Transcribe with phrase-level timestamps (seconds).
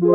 [0.00, 0.06] For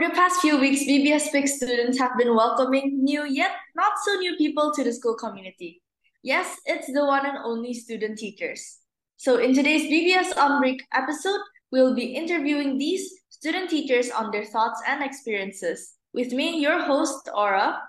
[0.00, 4.72] the past few weeks, BBS students have been welcoming new yet not so new people
[4.74, 5.82] to the school community.
[6.24, 8.78] Yes, it's the one and only student teachers.
[9.18, 14.44] So in today's BBS On Break episode, we'll be interviewing these student teachers on their
[14.44, 15.94] thoughts and experiences.
[16.14, 17.80] With me, your host, Aura.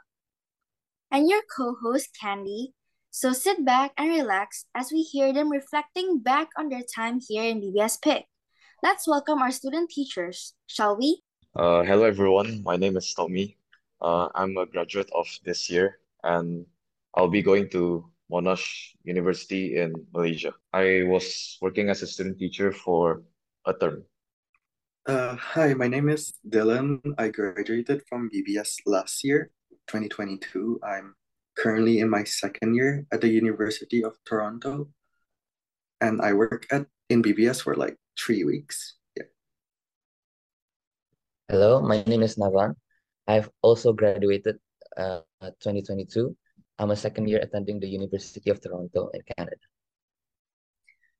[1.11, 2.71] And your co-host, Candy.
[3.11, 7.43] So sit back and relax as we hear them reflecting back on their time here
[7.43, 8.23] in BBS PIC.
[8.81, 11.21] Let's welcome our student teachers, shall we?
[11.53, 13.57] Uh, hello everyone, my name is Tommy.
[14.01, 16.65] Uh, I'm a graduate of this year and
[17.15, 20.53] I'll be going to Monash University in Malaysia.
[20.71, 23.23] I was working as a student teacher for
[23.65, 24.05] a term.
[25.05, 27.03] Uh, hi, my name is Dylan.
[27.17, 29.51] I graduated from BBS last year,
[29.91, 30.79] 2022.
[30.79, 31.13] I'm
[31.59, 34.87] currently in my second year at the University of Toronto,
[35.99, 38.95] and I work at in BBS for like three weeks.
[39.17, 39.27] Yeah.
[41.49, 42.79] Hello, my name is Navan.
[43.27, 44.55] I've also graduated
[44.95, 45.27] uh
[45.59, 46.31] 2022.
[46.79, 49.67] I'm a second year attending the University of Toronto in Canada.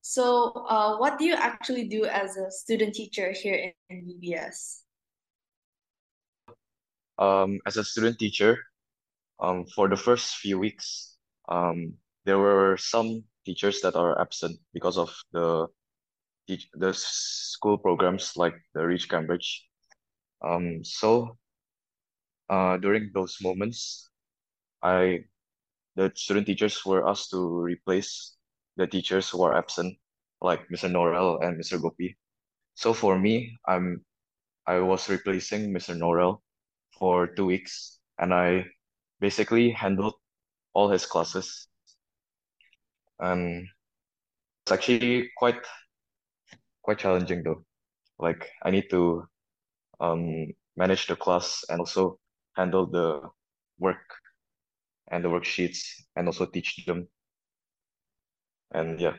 [0.03, 4.83] So, uh, what do you actually do as a student teacher here in, BBS?
[7.17, 8.59] Um, as a student teacher,
[9.39, 11.15] um, for the first few weeks,
[11.47, 11.93] um,
[12.25, 15.67] there were some teachers that are absent because of the
[16.75, 19.63] the school programs like the Reach Cambridge.
[20.43, 21.37] Um, so
[22.49, 24.11] uh, during those moments,
[24.83, 25.23] I
[25.95, 28.32] the student teachers were asked to replace
[28.77, 29.97] the teachers who are absent,
[30.41, 30.87] like Mr.
[30.89, 31.79] Norrell and Mr.
[31.79, 32.17] Gopi.
[32.75, 34.05] So for me, I'm
[34.67, 35.95] I was replacing Mr.
[35.95, 36.41] Norrell
[36.99, 38.65] for two weeks, and I
[39.19, 40.15] basically handled
[40.73, 41.67] all his classes.
[43.19, 43.67] And
[44.63, 45.65] it's actually quite
[46.81, 47.63] quite challenging though.
[48.19, 49.27] Like I need to
[49.99, 50.47] um
[50.77, 52.19] manage the class and also
[52.55, 53.21] handle the
[53.79, 54.05] work
[55.09, 55.79] and the worksheets
[56.15, 57.07] and also teach them.
[58.73, 59.15] And yeah,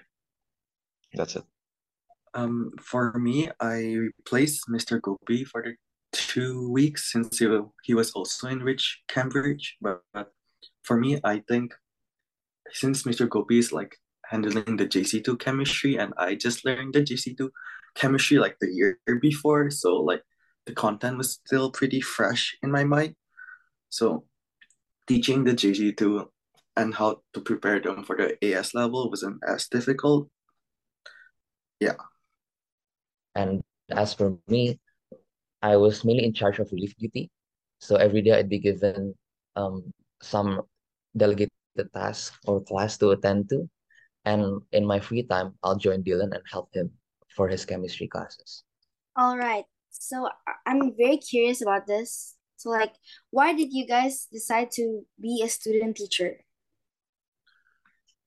[1.15, 1.45] that's it.
[2.35, 5.01] Um, for me, I replaced Mr.
[5.01, 5.77] Gopi for the
[6.13, 7.47] two weeks since he,
[7.85, 9.77] he was also in Reach Cambridge.
[9.81, 10.33] But, but
[10.83, 11.75] for me, I think
[12.73, 13.29] since Mr.
[13.29, 17.51] Gopi is like handling the JC2 chemistry and I just learned the JC2
[17.95, 20.23] chemistry like the year before, so like
[20.67, 23.15] the content was still pretty fresh in my mind.
[23.91, 24.25] So
[25.07, 26.27] teaching the JC2
[26.77, 30.29] and how to prepare them for the AS level wasn't as difficult.
[31.81, 31.99] Yeah.
[33.35, 34.79] And as for me,
[35.63, 37.31] I was mainly in charge of relief duty.
[37.81, 39.15] So every day I'd be given
[39.57, 39.93] um
[40.23, 40.63] some
[41.17, 41.53] delegated
[41.93, 43.69] task or class to attend to.
[44.25, 46.91] And in my free time, I'll join Dylan and help him
[47.37, 48.65] for his chemistry classes.
[49.17, 49.65] All right.
[49.91, 52.37] So I- I'm very curious about this.
[52.57, 52.95] So like,
[53.31, 56.44] why did you guys decide to be a student teacher?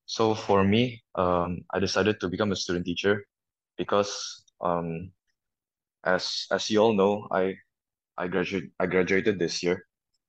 [0.07, 3.28] So for me, um, I decided to become a student teacher
[3.78, 5.12] because um,
[6.06, 7.59] as as you all know, I
[8.18, 9.85] I graduate I graduated this year,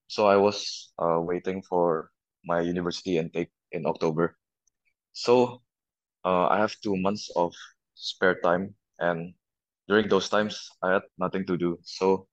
[0.08, 2.10] so I was uh, waiting for
[2.44, 4.36] my university intake in October.
[5.12, 5.62] So
[6.24, 7.54] uh, I have two months of
[7.94, 9.34] spare time, and
[9.88, 12.26] during those times, I had nothing to do, so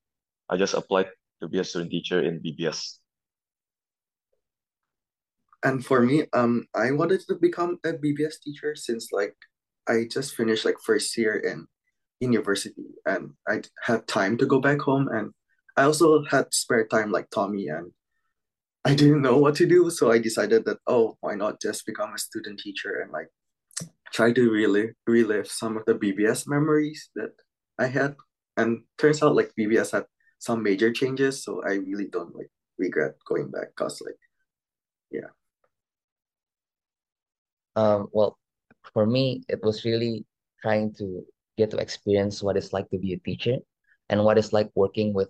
[0.49, 3.04] I just applied to be a student teacher in BBS.
[5.65, 9.35] And for me, um, I wanted to become a BBS teacher since like
[9.89, 11.65] I just finished like first year in
[12.19, 15.31] university and I had time to go back home and
[15.75, 17.91] I also had spare time like Tommy and
[18.85, 22.13] I didn't know what to do, so I decided that oh, why not just become
[22.13, 23.29] a student teacher and like
[24.13, 27.31] try to really relive some of the BBS memories that
[27.79, 28.15] I had.
[28.55, 30.05] And turns out like BBS had
[30.37, 34.19] some major changes, so I really don't like regret going back cause like
[35.11, 35.34] yeah.
[37.75, 38.37] Um, well,
[38.93, 40.25] for me, it was really
[40.61, 41.25] trying to
[41.57, 43.57] get to experience what it's like to be a teacher
[44.09, 45.29] and what it's like working with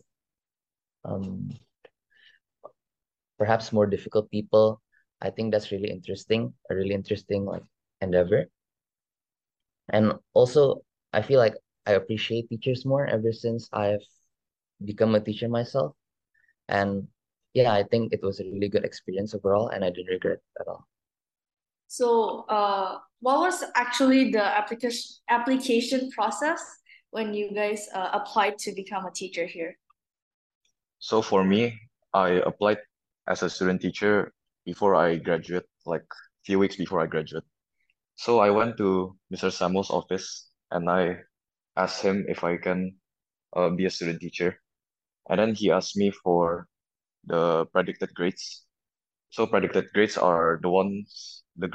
[1.05, 1.49] um
[3.37, 4.81] perhaps more difficult people.
[5.21, 7.63] I think that's really interesting, a really interesting like
[8.01, 8.47] endeavor.
[9.89, 10.83] And also,
[11.13, 11.55] I feel like
[11.87, 14.05] I appreciate teachers more ever since I've
[14.83, 15.95] become a teacher myself.
[16.69, 17.07] And
[17.53, 20.61] yeah, I think it was a really good experience overall, and I didn't regret it
[20.61, 20.87] at all.
[21.95, 26.59] So, uh, what was actually the application application process
[27.11, 29.79] when you guys uh, applied to become a teacher here?
[30.99, 31.79] So for me,
[32.11, 32.83] I applied
[33.31, 34.33] as a student teacher
[34.65, 36.03] before I graduate, like
[36.43, 37.47] few weeks before I graduate.
[38.15, 39.47] So I went to Mr.
[39.47, 41.23] Samuel's office and I
[41.77, 42.99] asked him if I can
[43.55, 44.59] uh, be a student teacher.
[45.29, 46.67] And then he asked me for
[47.23, 48.64] the predicted grades.
[49.35, 51.67] So predicted grades are the ones the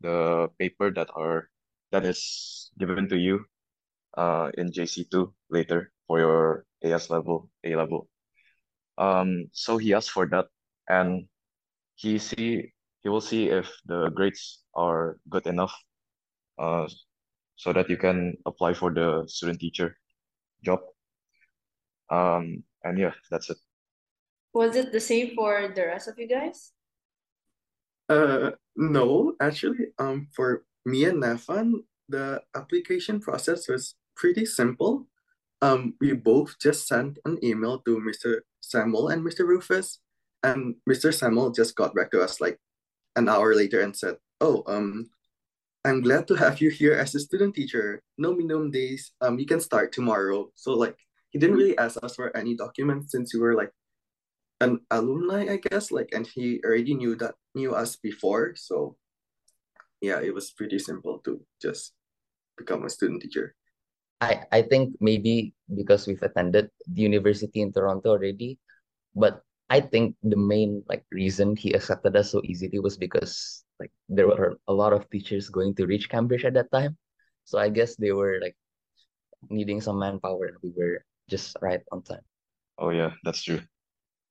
[0.00, 1.52] the paper that are
[1.92, 3.44] that is given to you
[4.16, 8.08] uh in JC2 later for your AS level, A level.
[8.96, 10.48] Um so he asked for that
[10.88, 11.28] and
[12.00, 12.72] he see
[13.04, 15.76] he will see if the grades are good enough
[16.56, 16.88] uh
[17.60, 20.00] so that you can apply for the student teacher
[20.64, 20.80] job.
[22.08, 23.60] Um and yeah, that's it.
[24.56, 26.72] Was it the same for the rest of you guys?
[28.12, 31.80] Uh, no, actually, um, for me and Nafan,
[32.10, 35.06] the application process was pretty simple.
[35.62, 38.40] Um, we both just sent an email to Mr.
[38.60, 39.46] Samuel and Mr.
[39.48, 40.00] Rufus,
[40.42, 41.14] and Mr.
[41.14, 42.58] Samuel just got back to us like
[43.16, 45.08] an hour later and said, "Oh, um,
[45.84, 48.02] I'm glad to have you here as a student teacher.
[48.18, 49.12] No minimum days.
[49.22, 50.96] Um, you can start tomorrow." So like,
[51.30, 53.72] he didn't really ask us for any documents since we were like
[54.62, 58.96] an alumni, I guess, like, and he already knew that knew us before, so
[60.00, 61.94] yeah, it was pretty simple to just
[62.56, 63.54] become a student teacher.
[64.22, 68.58] I I think maybe because we've attended the university in Toronto already,
[69.18, 73.90] but I think the main like reason he accepted us so easily was because like
[74.08, 76.98] there were a lot of teachers going to reach Cambridge at that time.
[77.44, 78.54] So I guess they were like
[79.50, 82.22] needing some manpower and we were just right on time.
[82.78, 83.64] Oh yeah, that's true.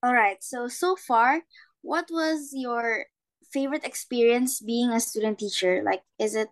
[0.03, 0.37] All right.
[0.41, 1.41] So so far,
[1.81, 3.05] what was your
[3.53, 5.83] favorite experience being a student teacher?
[5.85, 6.49] Like, is it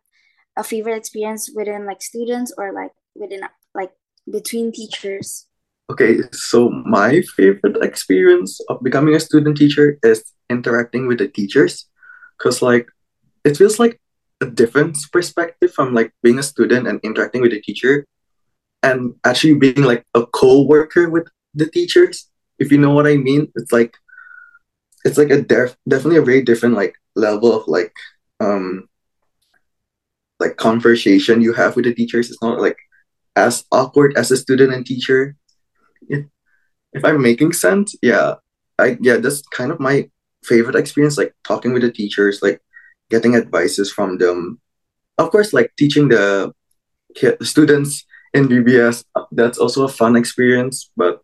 [0.57, 3.41] a favorite experience within like students or like within
[3.73, 3.91] like
[4.29, 5.47] between teachers?
[5.89, 11.89] Okay, so my favorite experience of becoming a student teacher is interacting with the teachers,
[12.37, 12.87] cause like
[13.43, 13.99] it feels like
[14.41, 18.05] a different perspective from like being a student and interacting with the teacher,
[18.83, 21.25] and actually being like a co-worker with
[21.55, 22.28] the teachers
[22.59, 23.51] if you know what I mean.
[23.55, 23.93] It's like
[25.05, 27.93] it's like a def- definitely a very different like level of like
[28.39, 28.87] um
[30.39, 32.29] like conversation you have with the teachers.
[32.29, 32.77] It's not like
[33.35, 35.35] as awkward as a student and teacher.
[36.07, 36.25] If,
[36.93, 38.35] if I'm making sense, yeah,
[38.79, 40.09] I yeah, that's kind of my
[40.43, 42.61] favorite experience, like talking with the teachers, like
[43.09, 44.59] getting advices from them.
[45.17, 46.53] Of course, like teaching the
[47.41, 50.91] students in BBS, that's also a fun experience.
[50.95, 51.19] But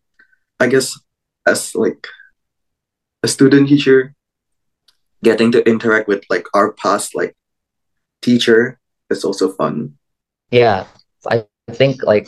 [0.60, 0.98] I guess
[1.46, 2.08] as like
[3.24, 4.14] a student teacher
[5.24, 7.36] getting to interact with like our past like
[8.22, 9.98] teacher is also fun.
[10.52, 10.86] Yeah.
[11.30, 12.28] I think like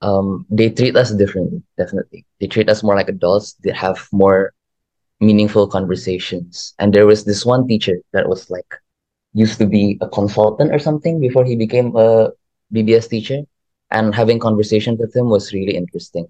[0.00, 2.26] um they treat us differently definitely.
[2.40, 3.54] They treat us more like adults.
[3.62, 4.52] They have more
[5.20, 6.74] meaningful conversations.
[6.78, 8.74] And there was this one teacher that was like
[9.34, 12.30] used to be a consultant or something before he became a
[12.74, 13.42] bbs teacher.
[13.90, 16.26] And having conversations with him was really interesting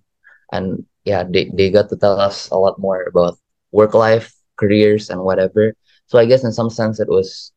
[0.52, 3.38] and yeah they, they got to tell us a lot more about
[3.72, 5.74] work life careers and whatever.
[6.06, 7.52] So i guess in some sense it was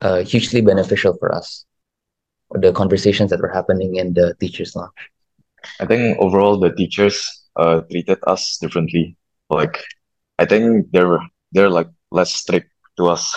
[0.00, 1.64] uh, hugely beneficial for us
[2.54, 4.92] the conversations that were happening in the teachers lounge.
[5.80, 9.16] I think overall the teachers uh, treated us differently.
[9.50, 9.82] Like
[10.38, 11.20] i think they're
[11.52, 13.36] they're like less strict to us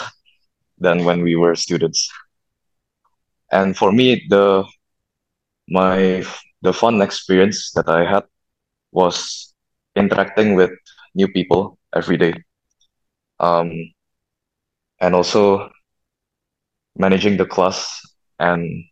[0.80, 2.10] than when we were students.
[3.52, 4.66] And for me the
[5.70, 6.24] my
[6.62, 8.24] the fun experience that I had
[8.92, 9.54] was
[9.96, 10.72] interacting with
[11.16, 12.34] new people every day.
[13.40, 13.72] Um,
[15.02, 15.70] and also
[16.96, 18.02] managing the class
[18.40, 18.84] and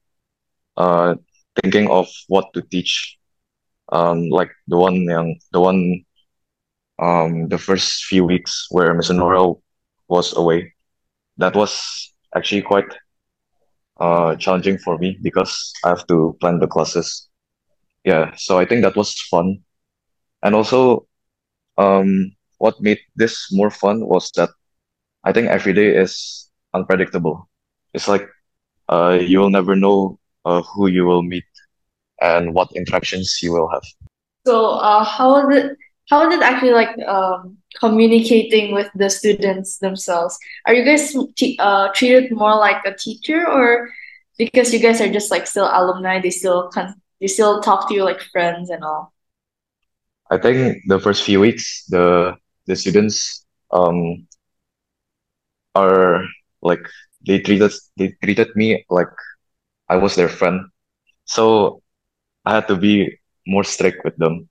[0.77, 1.15] uh,
[1.62, 3.17] thinking of what to teach.
[3.91, 6.03] Um, like the one young, the one
[7.00, 9.13] um, the first few weeks where Mr.
[9.13, 9.53] Nora
[10.08, 10.74] was away.
[11.38, 12.86] That was actually quite
[14.00, 17.27] uh, challenging for me because I have to plan the classes
[18.03, 19.60] yeah so i think that was fun.
[20.43, 21.07] And also
[21.77, 24.50] um what made this more fun was that
[25.24, 27.50] i think every day is unpredictable.
[27.93, 28.27] It's like
[28.89, 31.45] uh you will never know uh, who you will meet
[32.22, 33.83] and what interactions you will have.
[34.45, 35.77] So uh how was it
[36.10, 40.38] how is it actually like um communicating with the students themselves?
[40.67, 41.15] Are you guys
[41.60, 43.89] uh treated more like a teacher or
[44.38, 47.94] because you guys are just like still alumni they still con- they still talk to
[47.96, 49.13] you like friends and all?
[50.30, 52.36] I think the first few weeks, the
[52.68, 54.27] the students um
[55.74, 56.27] are
[56.62, 56.84] like
[57.25, 59.08] they treated they treated me like
[59.88, 60.68] I was their friend.
[61.24, 61.82] So
[62.44, 63.08] I had to be
[63.48, 64.50] more strict with them.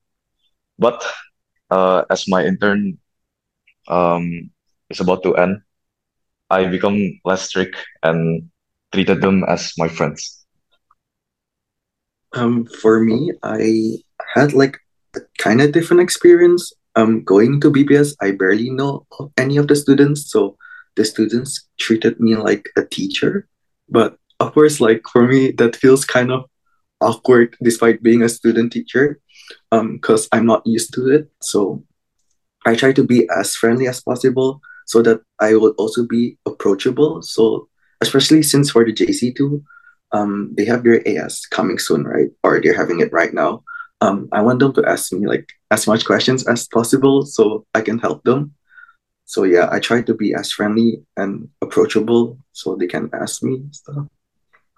[0.78, 1.04] But
[1.68, 2.96] uh, as my intern
[3.88, 4.48] um,
[4.88, 5.60] is about to end,
[6.48, 8.48] I become less strict and
[8.92, 10.41] treated them as my friends.
[12.34, 13.98] Um, for me, I
[14.34, 14.78] had like
[15.16, 16.72] a kind of different experience.
[16.94, 19.06] Um, going to BBS, I barely know
[19.38, 20.56] any of the students, so
[20.96, 23.48] the students treated me like a teacher.
[23.88, 26.44] But of course, like for me, that feels kind of
[27.00, 29.20] awkward despite being a student teacher,
[29.70, 31.30] um, because I'm not used to it.
[31.40, 31.82] So
[32.66, 37.22] I try to be as friendly as possible so that I would also be approachable.
[37.22, 37.68] So
[38.00, 39.62] especially since for the JC2,
[40.12, 42.30] um, they have their AS coming soon, right?
[42.42, 43.64] Or they're having it right now.
[44.00, 47.80] Um, I want them to ask me like as much questions as possible so I
[47.80, 48.54] can help them.
[49.24, 53.62] So yeah, I try to be as friendly and approachable so they can ask me
[53.70, 54.06] stuff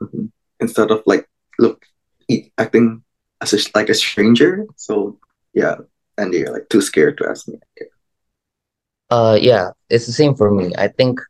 [0.00, 0.30] Mhm.
[0.60, 1.86] instead of like look
[2.58, 3.02] acting
[3.40, 4.66] as a, like a stranger.
[4.76, 5.18] So
[5.54, 5.76] yeah,
[6.18, 7.58] and they're like too scared to ask me.
[9.10, 10.72] Uh, yeah, it's the same for me.
[10.76, 11.20] I think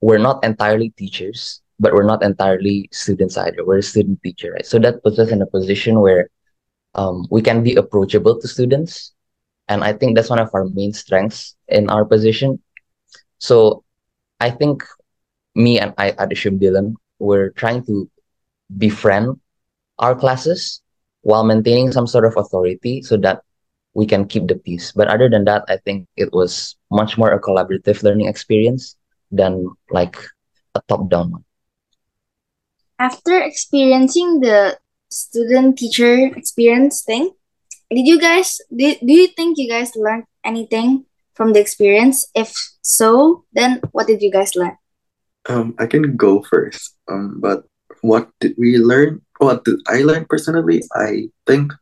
[0.00, 3.64] we're not entirely teachers, but we're not entirely students either.
[3.64, 4.66] We're a student teacher, right?
[4.66, 6.28] So that puts us in a position where
[6.94, 9.12] um, we can be approachable to students.
[9.68, 12.60] And I think that's one of our main strengths in our position.
[13.38, 13.84] So
[14.40, 14.82] I think
[15.54, 18.10] me and I at Ishim Dylan, we're trying to
[18.76, 19.38] befriend
[19.98, 20.82] our classes
[21.22, 23.42] while maintaining some sort of authority so that
[23.94, 24.92] we can keep the peace.
[24.92, 28.96] But other than that, I think it was much more a collaborative learning experience
[29.30, 30.16] than like
[30.74, 31.44] a top-down one.
[32.98, 34.78] After experiencing the
[35.10, 37.30] student teacher experience thing,
[37.90, 42.26] did you guys do, do you think you guys learned anything from the experience?
[42.34, 42.52] If
[42.82, 44.76] so, then what did you guys learn?
[45.48, 46.96] Um, I can go first.
[47.08, 47.64] Um, but
[48.02, 49.22] what did we learn?
[49.38, 50.82] What did I learn personally?
[50.94, 51.72] I think,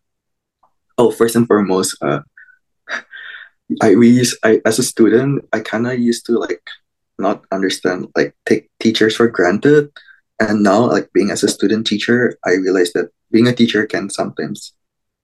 [0.99, 2.21] oh, first and foremost, uh,
[3.83, 6.63] I we use I as a student, I kind of used to like
[7.19, 9.91] not understand like take teachers for granted,
[10.39, 14.11] and now like being as a student teacher, I realized that being a teacher can
[14.11, 14.75] sometimes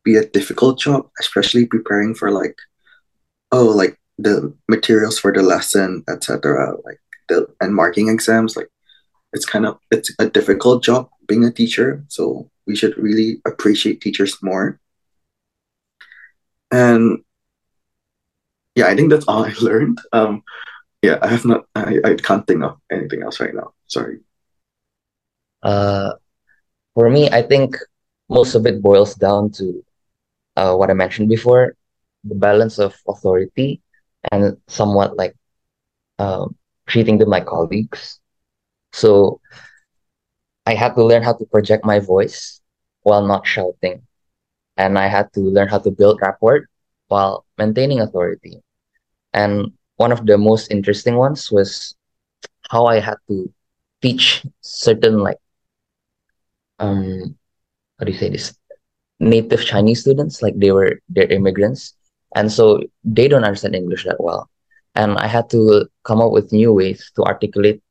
[0.04, 2.56] be a difficult job, especially preparing for like,
[3.52, 6.76] oh, like the materials for the lesson, etc.
[6.84, 8.68] Like the and marking exams, like
[9.32, 12.04] it's kind of it's a difficult job being a teacher.
[12.08, 14.80] So we should really appreciate teachers more.
[16.70, 17.22] And
[18.74, 19.98] yeah i think that's all i learned.
[20.12, 20.42] Um
[21.02, 23.74] yeah i have not i, I can't think of anything else right now.
[23.88, 24.20] Sorry
[25.62, 26.12] Uh,
[26.94, 27.76] for me, I think
[28.28, 29.84] most of it boils down to
[30.56, 31.76] uh, what I mentioned before,
[32.24, 33.82] the balance of authority
[34.30, 35.34] and somewhat like
[36.18, 38.20] um, treating them like colleagues.
[38.92, 39.40] So
[40.66, 42.60] I had to learn how to project my voice
[43.02, 44.02] while not shouting.
[44.76, 46.68] And I had to learn how to build rapport
[47.08, 48.62] while maintaining authority.
[49.32, 51.94] And one of the most interesting ones was
[52.70, 53.52] how I had to
[54.02, 55.38] teach certain like
[56.82, 57.36] um
[57.98, 58.54] how do you say this?
[59.20, 61.94] Native Chinese students like they were they're immigrants.
[62.34, 64.50] And so they don't understand English that well.
[64.94, 67.82] And I had to come up with new ways to articulate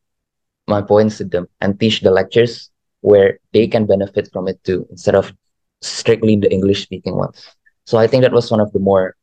[0.68, 2.70] my points to them and teach the lectures
[3.02, 5.34] where they can benefit from it too instead of
[5.82, 7.48] strictly the English speaking ones.
[7.86, 9.16] So I think that was one of the more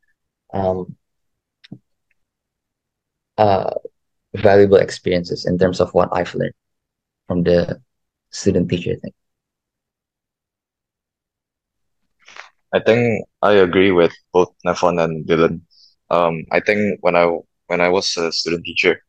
[0.54, 0.96] um
[3.38, 3.70] uh
[4.34, 6.54] valuable experiences in terms of what I've learned
[7.28, 7.80] from the
[8.30, 9.12] student teacher thing
[12.74, 15.60] I think I agree with both Nefon and Dylan.
[16.10, 17.26] Um, I think when I
[17.66, 19.02] when I was a student teacher,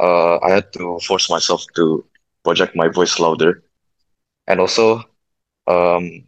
[0.00, 2.04] uh, I had to force myself to
[2.44, 3.62] project my voice louder,
[4.48, 5.04] and also,
[5.68, 6.24] um,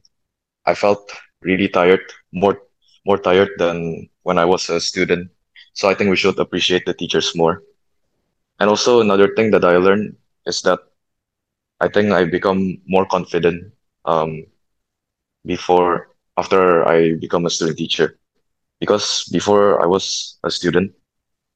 [0.67, 1.11] I felt
[1.43, 2.63] really tired, more
[3.07, 5.31] more tired than when I was a student.
[5.75, 7.63] So I think we should appreciate the teachers more.
[8.61, 10.81] And also another thing that I learned is that
[11.81, 13.75] I think I become more confident
[14.07, 14.47] um,
[15.47, 18.19] before after I become a student teacher.
[18.81, 20.93] Because before I was a student,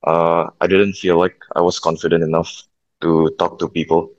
[0.06, 2.62] uh, I didn't feel like I was confident enough
[3.02, 4.12] to talk to people.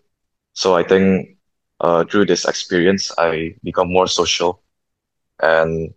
[0.54, 1.38] So I think
[1.80, 4.62] uh, through this experience, I become more social
[5.42, 5.94] and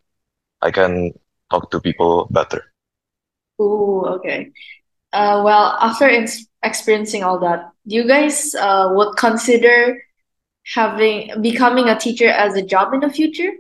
[0.63, 1.13] I can
[1.51, 2.65] talk to people better.
[3.61, 4.53] Ooh, okay.
[5.13, 10.03] Uh, well, after ex experiencing all that, do you guys uh would consider
[10.75, 13.53] having becoming a teacher as a job in the future?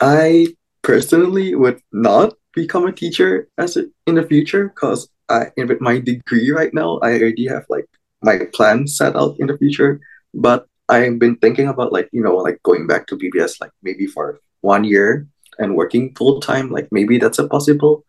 [0.00, 5.80] I personally would not become a teacher as a, in the future because I with
[5.80, 7.86] my degree right now, I already have like
[8.22, 10.00] my plan set out in the future.
[10.34, 14.06] But I've been thinking about like, you know, like going back to BBS like maybe
[14.06, 15.26] for one year
[15.58, 18.04] and working full time, like maybe that's a possible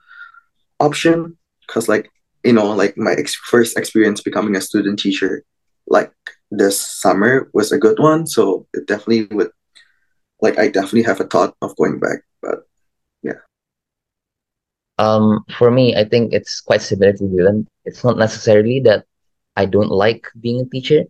[0.79, 2.09] option because like
[2.43, 5.43] you know like my ex- first experience becoming a student teacher
[5.87, 6.11] like
[6.51, 9.51] this summer was a good one so it definitely would
[10.41, 12.65] like i definitely have a thought of going back but
[13.21, 13.39] yeah.
[14.97, 17.67] Um, for me, I think it's quite similar to Dylan.
[17.85, 19.05] It's not necessarily that
[19.55, 21.03] I don't like being a teacher,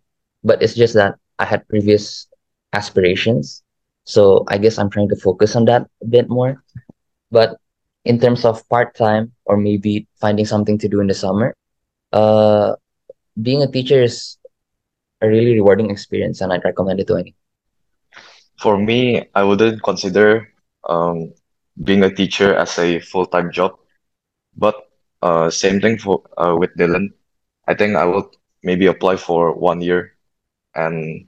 [0.44, 2.28] but it's just that I had previous
[2.74, 3.64] aspirations.
[4.06, 6.64] So I guess I'm trying to focus on that a bit more.
[7.32, 7.58] But
[8.06, 11.54] in terms of part-time or maybe finding something to do in the summer,
[12.14, 12.76] uh,
[13.42, 14.38] being a teacher is
[15.22, 17.39] a really rewarding experience and I'd recommend it to anyone.
[18.60, 20.52] For me, I wouldn't consider
[20.88, 21.34] um,
[21.84, 23.80] being a teacher as a full-time job,
[24.56, 24.76] but
[25.22, 27.14] uh, same thing for uh, with Dylan.
[27.68, 28.32] I think I will
[28.64, 30.16] maybe apply for one year
[30.76, 31.28] and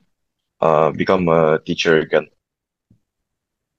[0.60, 2.28] uh, become a teacher again.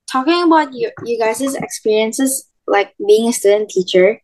[0.09, 4.21] Talking about your you guys' experiences like being a student teacher,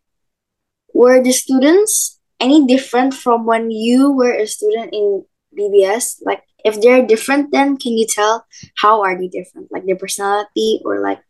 [0.93, 5.25] were the students any different from when you were a student in
[5.57, 6.21] BBS?
[6.25, 9.71] Like if they're different then can you tell how are they different?
[9.71, 11.21] Like their personality or like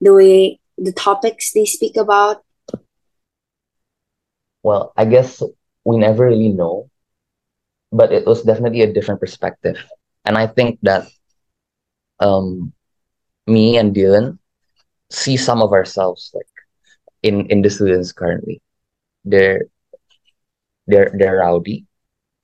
[0.00, 2.42] the way the topics they speak about?
[4.62, 5.42] Well, I guess
[5.84, 6.90] we never really know,
[7.92, 9.76] but it was definitely a different perspective.
[10.24, 11.08] And I think that
[12.20, 12.72] um
[13.46, 14.38] me and Dylan
[15.10, 16.48] see some of ourselves like
[17.22, 18.60] in in the students currently.
[19.24, 19.64] They're
[20.86, 21.86] they're they're rowdy,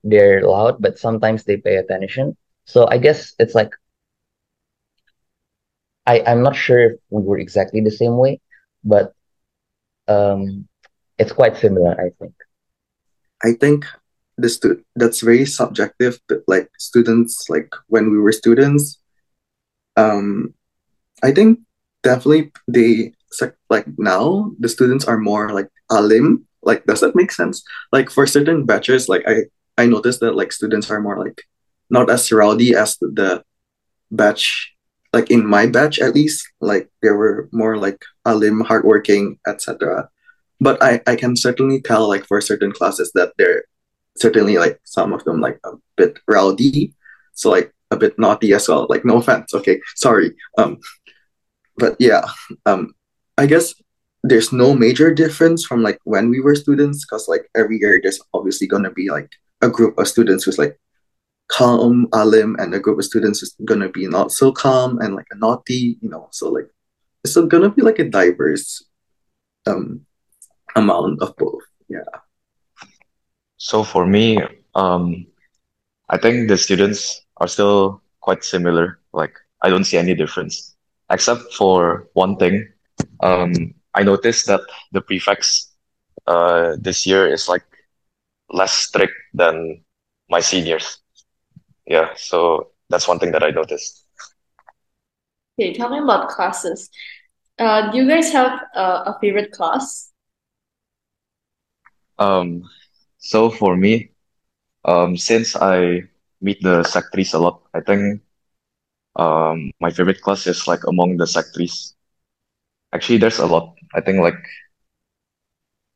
[0.03, 2.37] they're loud, but sometimes they pay attention.
[2.65, 3.71] So I guess it's like
[6.05, 8.39] I I'm not sure if we were exactly the same way,
[8.83, 9.13] but
[10.07, 10.67] um
[11.17, 12.33] it's quite similar, I think.
[13.43, 13.85] i think
[14.37, 18.99] the stu- that's very subjective but like students like when we were students
[19.97, 20.53] um
[21.23, 21.59] i think
[22.03, 23.11] definitely they
[23.69, 28.25] like now the students are more like alim like does that make sense like for
[28.27, 29.43] certain batches like i
[29.77, 31.41] i noticed that like students are more like
[31.89, 33.43] not as rowdy as the,
[34.11, 34.73] batch
[35.13, 36.45] like in my batch at least.
[36.59, 40.09] Like they were more like alim hardworking etc
[40.59, 43.63] but i i can certainly tell like for certain classes that they're
[44.17, 46.93] certainly like some of them like a bit rowdy.
[47.33, 48.85] So like a bit naughty as well.
[48.89, 50.35] Like no offense okay sorry.
[50.57, 50.79] Um
[51.77, 52.25] but yeah
[52.65, 52.93] um
[53.37, 53.73] i guess
[54.23, 58.19] there's no major difference from like when we were students because like every year there's
[58.33, 59.31] obviously going to be like
[59.61, 60.79] a group of students who's like
[61.49, 65.27] calm alim and a group of students going to be not so calm and like
[65.31, 66.67] a naughty you know so like
[67.23, 68.83] it's to be like a diverse
[69.67, 70.01] um
[70.75, 72.21] amount of both yeah
[73.61, 74.41] So for me,
[74.73, 75.27] um,
[76.09, 78.99] I think the students are still quite similar.
[79.13, 80.75] Like I don't see any difference,
[81.11, 82.67] except for one thing.
[83.21, 84.61] Um, I noticed that
[84.93, 85.77] the prefects
[86.25, 87.63] uh, this year is like
[88.51, 89.83] less strict than
[90.29, 90.99] my seniors.
[91.85, 94.05] Yeah, so that's one thing that I noticed.
[95.59, 96.89] Okay, talking about classes.
[97.59, 100.11] Uh, do you guys have uh, a favorite class?
[102.17, 102.63] Um,
[103.17, 104.11] so for me,
[104.85, 106.03] um, since I
[106.41, 108.21] meet the Sec 3s a lot, I think
[109.15, 111.95] um, my favorite class is like among the Sec 3s.
[112.93, 113.75] Actually, there's a lot.
[113.93, 114.39] I think like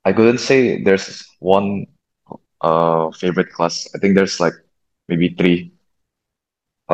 [0.06, 1.88] I couldn't say there's one
[2.70, 3.88] uh favorite class.
[3.96, 4.56] I think there's like
[5.10, 5.60] maybe three.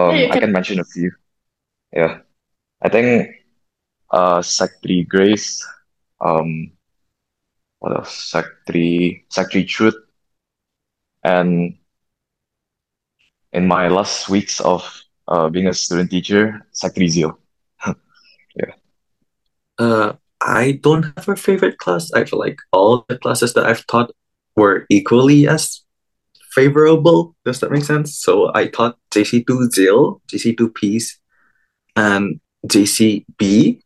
[0.08, 0.42] Yeah, Um, you I can.
[0.42, 1.12] can mention a few.
[1.94, 2.22] Yeah,
[2.82, 3.32] I think
[4.12, 5.66] uh Sec 3 Grace,
[6.22, 6.72] um,
[7.80, 8.14] what else?
[8.32, 9.96] Sec 3, Sec 3 Truth,
[11.24, 11.78] and
[13.54, 14.84] in my last weeks of
[15.28, 17.40] uh being a student teacher, Sec 3 Zeal.
[18.56, 18.74] Yeah.
[19.78, 22.12] Uh, I don't have a favorite class.
[22.14, 24.12] I feel like all the classes that I've taught
[24.56, 25.82] were equally as
[26.52, 27.36] favorable.
[27.46, 28.18] Does that make sense?
[28.18, 31.20] So I taught JC2 Zeal, JC2 Peace,
[31.96, 33.82] and JCB.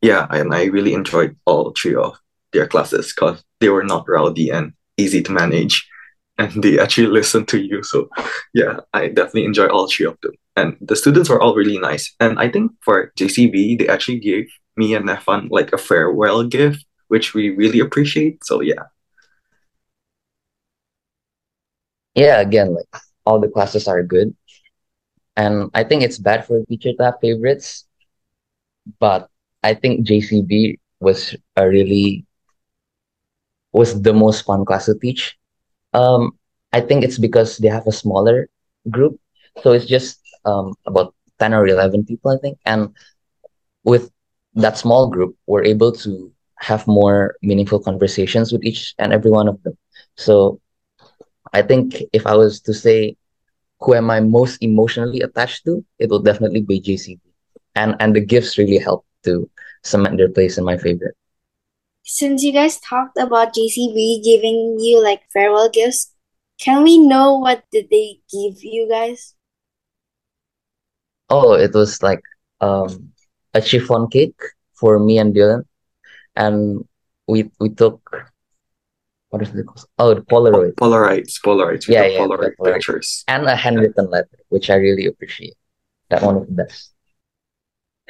[0.00, 2.18] Yeah, and I really enjoyed all three of
[2.52, 5.88] their classes because they were not rowdy and easy to manage.
[6.38, 7.82] And they actually listened to you.
[7.82, 8.08] So
[8.54, 10.32] yeah, I definitely enjoy all three of them.
[10.56, 12.14] And the students were all really nice.
[12.20, 16.84] And I think for JCB, they actually gave me and Nefan like a farewell gift,
[17.08, 18.44] which we really appreciate.
[18.44, 18.84] So yeah.
[22.18, 22.88] Yeah, again, like
[23.24, 24.34] all the classes are good.
[25.36, 27.86] And I think it's bad for a teacher to have favorites,
[29.00, 29.28] but
[29.62, 32.26] I think JCB was a really
[33.72, 35.36] was the most fun class to teach.
[35.94, 36.32] Um,
[36.72, 38.48] I think it's because they have a smaller
[38.90, 39.20] group,
[39.62, 42.58] so it's just um about 10 or 11 people, I think.
[42.66, 42.90] And
[43.84, 44.10] with
[44.56, 49.48] that small group, we're able to have more meaningful conversations with each and every one
[49.48, 49.78] of them.
[50.16, 50.60] So
[51.52, 53.16] I think if I was to say
[53.80, 57.20] who am I most emotionally attached to, it will definitely be JCB.
[57.74, 59.48] And and the gifts really helped to
[59.84, 61.14] cement their place in my favorite.
[62.04, 66.12] Since you guys talked about JCB giving you like farewell gifts,
[66.58, 69.34] can we know what did they give you guys?
[71.30, 72.22] Oh, it was like
[72.60, 73.12] um
[73.54, 74.40] a chiffon cake
[74.74, 75.64] for me and Dylan,
[76.34, 76.84] and
[77.26, 78.00] we we took
[79.30, 79.84] what is it called?
[79.98, 80.74] Oh, the Polaroid.
[80.74, 81.86] Polaroids, Polaroids.
[81.88, 82.74] Yeah, took yeah, Polaroid Polaroid.
[82.74, 83.24] pictures.
[83.28, 85.54] And a handwritten letter, which I really appreciate.
[86.10, 86.92] That one of the best.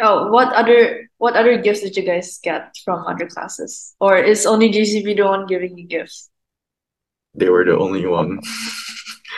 [0.01, 3.95] Oh, what other what other gifts did you guys get from other classes?
[3.99, 6.31] Or is only JCB the one giving you gifts?
[7.35, 8.41] They were the only one.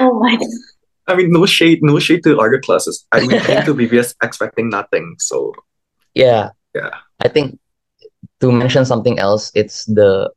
[0.03, 0.49] Oh my God.
[1.09, 3.05] I mean, no shade, no shade to other classes.
[3.13, 5.53] I we came to BBS expecting nothing, so
[6.15, 6.89] Yeah, yeah.
[7.21, 7.59] I think
[8.41, 10.31] to mention something else, it's the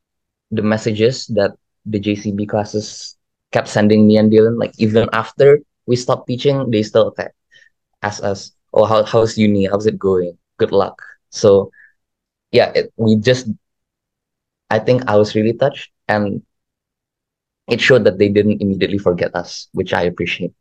[0.54, 1.52] the messages that
[1.86, 3.18] the JCB classes
[3.52, 4.60] kept sending me and Dylan.
[4.60, 7.30] Like even after we stopped teaching, they still okay,
[8.02, 9.66] ask us, "Oh, how how's uni?
[9.66, 10.38] How's it going?
[10.58, 11.72] Good luck." So
[12.52, 13.50] yeah, it, we just
[14.70, 16.42] I think I was really touched, and
[17.70, 20.54] it showed that they didn't immediately forget us, which I appreciate.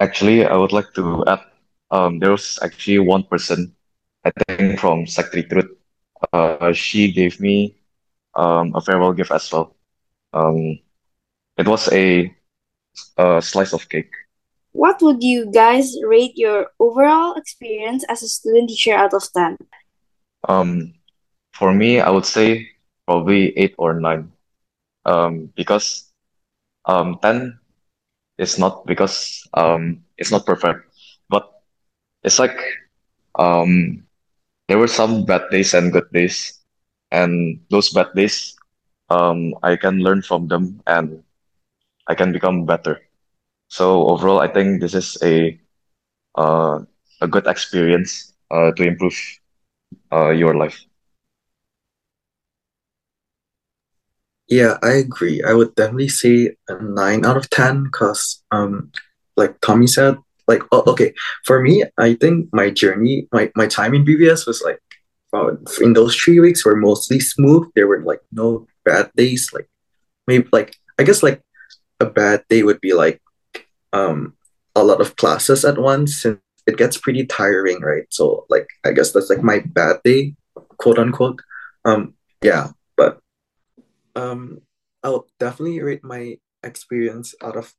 [0.00, 1.42] Actually, I would like to add,
[1.90, 3.74] um, there was actually one person,
[4.24, 5.70] I think from Sec 3 Truth.
[6.32, 7.77] Uh, she gave me
[8.38, 9.76] um a farewell gift as well.
[10.34, 10.78] Um,
[11.58, 12.32] it was a
[13.18, 14.12] a slice of cake.
[14.72, 19.58] What would you guys rate your overall experience as a student teacher out of 10?
[20.48, 20.94] Um,
[21.52, 22.68] for me, I would say
[23.06, 24.32] probably eight or nine.
[25.04, 26.12] Um, because
[26.86, 27.58] um ten
[28.38, 30.80] is not because um it's not perfect,
[31.28, 31.48] but
[32.24, 32.58] it's like
[33.38, 34.04] um
[34.68, 36.57] there were some bad days and good days,
[37.10, 38.56] and those bad days
[39.10, 41.22] um I can learn from them and
[42.08, 43.00] I can become better.
[43.68, 45.58] So overall, I think this is a
[46.36, 46.80] uh
[47.20, 49.16] a good experience uh to improve
[50.12, 50.78] uh your life.
[54.48, 55.42] Yeah, I agree.
[55.42, 58.90] I would definitely say a nine out of ten because, um,
[59.36, 60.16] like Tommy said,
[60.46, 61.12] like oh, okay,
[61.44, 64.80] for me, I think my journey, my my time in BBS was like,
[65.80, 67.68] in those three weeks were mostly smooth.
[67.74, 69.50] There were like no bad days.
[69.52, 69.68] Like
[70.26, 71.42] maybe like I guess like
[72.00, 73.20] a bad day would be like
[73.92, 74.34] um
[74.74, 78.04] a lot of classes at once and it gets pretty tiring, right?
[78.10, 80.34] So like I guess that's like my bad day,
[80.78, 81.40] quote unquote.
[81.84, 83.20] Um, yeah, but
[84.14, 84.60] um,
[85.02, 87.74] I'll definitely rate my experience out of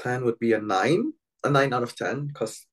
[0.00, 1.12] 10 would be a 9,
[1.44, 2.66] a 9 out of 10, because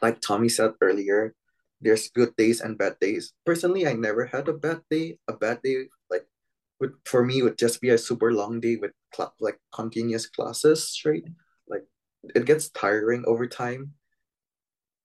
[0.00, 1.34] like Tommy said earlier,
[1.82, 3.32] there's good days and bad days.
[3.44, 5.18] Personally, I never had a bad day.
[5.28, 6.26] A bad day, like,
[6.80, 10.88] would for me would just be a super long day with cl- like continuous classes
[10.88, 11.26] straight.
[11.68, 11.84] Like,
[12.34, 13.94] it gets tiring over time.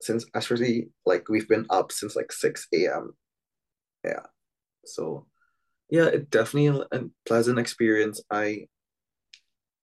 [0.02, 3.14] Since actually, like, we've been up since like 6 a.m.
[4.06, 4.26] Yeah.
[4.86, 5.28] So
[5.90, 8.22] yeah, it definitely a pleasant experience.
[8.32, 8.68] I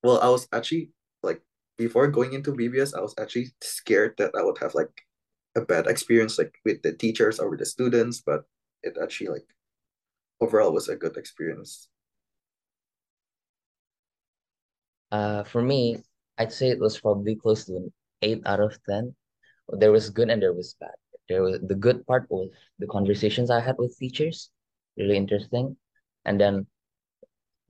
[0.02, 0.90] well, I was actually
[1.22, 1.40] like
[1.78, 4.90] before going into BBS, I was actually scared that I would have like
[5.56, 8.42] a bad experience like with the teachers or with the students, but
[8.82, 9.48] it actually like
[10.40, 11.88] overall was a good experience.
[15.10, 15.98] Uh, for me,
[16.38, 19.14] I'd say it was probably close to an eight out of ten.
[19.68, 20.98] There was good and there was bad.
[21.28, 24.50] There was the good part was the conversations I had with teachers,
[24.98, 25.76] really interesting,
[26.24, 26.66] and then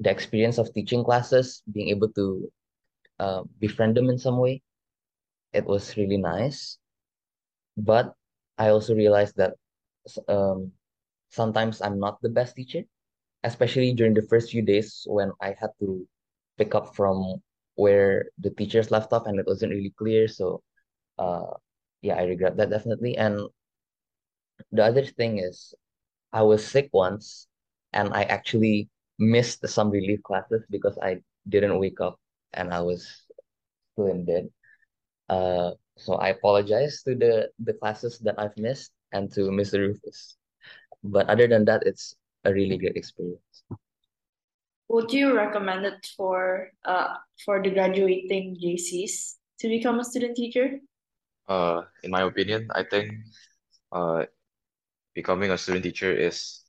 [0.01, 2.53] the experience of teaching classes, being able to
[3.21, 4.63] uh, befriend them in some way.
[5.53, 6.79] It was really nice,
[7.77, 8.15] but
[8.59, 9.55] I also realized that
[10.29, 10.73] um,
[11.31, 12.85] sometimes I'm not the best teacher,
[13.45, 16.07] especially during the first few days when I had to
[16.59, 17.43] pick up from
[17.77, 20.29] where the teachers left off and it wasn't really clear.
[20.29, 20.63] So,
[21.19, 21.55] uh,
[22.03, 23.17] yeah, I regret that definitely.
[23.17, 23.49] And
[24.73, 25.75] the other thing is,
[26.33, 27.49] I was sick once
[27.93, 32.19] and I actually missed some relief classes because I didn't wake up
[32.55, 33.23] and I was
[33.95, 34.49] still in bed.
[35.29, 39.79] Uh, so I apologize to the the classes that I've missed and to Mr.
[39.79, 40.37] Rufus.
[41.03, 43.65] But other than that, it's a really great experience.
[44.89, 50.81] Would you recommend it for uh for the graduating JCs to become a student teacher?
[51.49, 53.13] Uh, in my opinion, I think
[53.93, 54.25] uh
[55.15, 56.65] becoming a student teacher is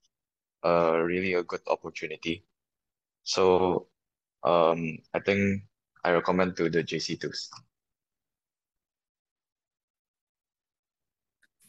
[0.64, 2.46] uh really a good opportunity.
[3.24, 3.88] So
[4.44, 5.64] um I think
[6.04, 7.50] I recommend to the JC2s.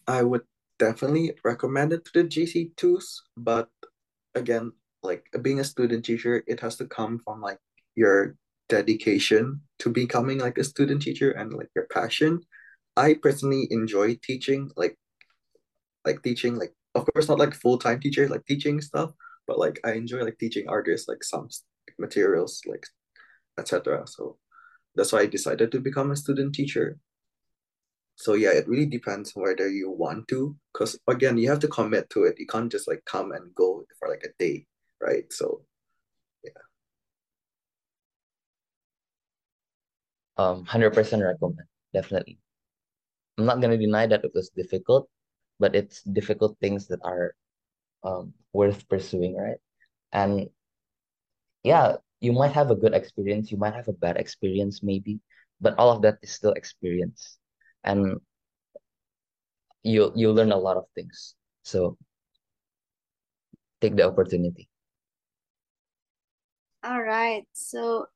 [0.07, 0.43] I would
[0.79, 3.69] definitely recommend it to the JC2s, but
[4.35, 7.59] again, like being a student teacher, it has to come from like
[7.95, 8.37] your
[8.69, 12.41] dedication to becoming like a student teacher and like your passion.
[12.97, 14.97] I personally enjoy teaching, like
[16.05, 19.11] like teaching, like of course not like full-time teacher, like teaching stuff,
[19.47, 21.49] but like I enjoy like teaching artists like some
[21.99, 22.85] materials, like
[23.59, 24.07] etc.
[24.07, 24.39] So
[24.95, 26.99] that's why I decided to become a student teacher.
[28.17, 32.11] So yeah, it really depends whether you want to, because again, you have to commit
[32.11, 32.37] to it.
[32.39, 34.67] You can't just like come and go for like a day,
[35.01, 35.31] right?
[35.33, 35.63] So
[36.45, 36.53] yeah.
[40.39, 42.39] Um, 100% recommend, definitely.
[43.39, 45.09] I'm not gonna deny that it was difficult,
[45.59, 47.35] but it's difficult things that are
[48.05, 49.59] um worth pursuing, right?
[50.13, 50.51] And
[51.63, 55.21] yeah, you might have a good experience, you might have a bad experience maybe,
[55.61, 57.39] but all of that is still experience.
[57.87, 58.21] And
[59.83, 61.35] you you learn a lot of things.
[61.63, 61.97] So
[63.81, 64.69] take the opportunity.
[66.83, 67.47] All right.
[67.53, 68.07] So,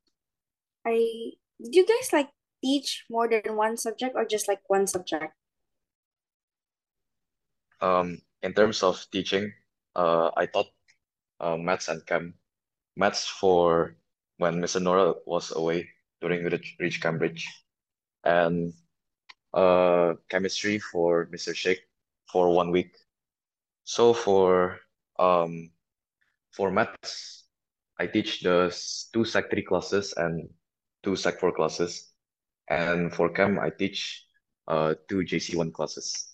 [0.86, 2.30] I do you guys like
[2.62, 5.34] teach more than one subject or just like one subject?
[7.80, 9.52] Um, in terms of teaching,
[9.96, 10.70] uh, I taught
[11.40, 12.34] uh, maths and chem.
[12.96, 13.96] Maths for
[14.38, 14.80] when Mr.
[14.80, 15.88] Nora was away
[16.20, 17.48] during Reach, Reach Cambridge,
[18.24, 18.72] and
[19.54, 21.54] uh, chemistry for Mr.
[21.54, 21.80] Sheikh
[22.32, 22.96] for one week.
[23.84, 24.78] So for
[25.18, 25.70] um
[26.52, 27.44] for maths,
[27.98, 28.74] I teach the
[29.12, 30.48] two Sec 3 classes and
[31.02, 32.12] two Sec 4 classes.
[32.68, 34.24] And for chem, I teach
[34.68, 36.30] uh two JC1 classes.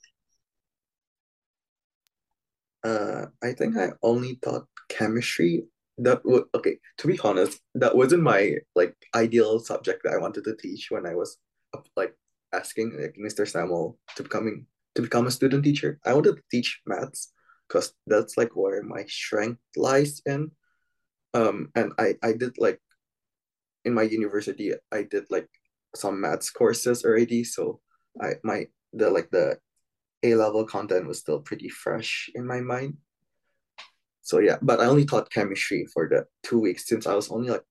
[2.85, 5.65] Uh, I think I only taught chemistry.
[5.99, 6.79] That would okay.
[6.99, 11.07] To be honest, that wasn't my like ideal subject that I wanted to teach when
[11.07, 11.39] I was
[11.97, 12.15] like
[12.53, 13.49] asking like Mr.
[13.49, 15.99] Samuel to becoming to become a student teacher.
[16.05, 17.33] I wanted to teach maths
[17.69, 20.51] because that's like where my strength lies in.
[21.35, 22.81] Um, and I I did like
[23.85, 25.49] in my university I did like
[25.95, 27.81] some maths courses already, so
[28.21, 29.59] I my the like the
[30.23, 32.97] A level content was still pretty fresh in my mind.
[34.23, 37.51] So yeah, but I only taught chemistry for the two weeks since I was only
[37.51, 37.63] like